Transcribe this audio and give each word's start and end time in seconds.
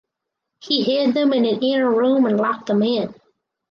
He 0.61 0.81
hid 0.81 1.13
them 1.13 1.31
in 1.31 1.45
an 1.45 1.61
inner 1.61 1.87
room 1.93 2.25
and 2.25 2.35
locked 2.35 2.65
them 2.65 2.81
in. 2.81 3.13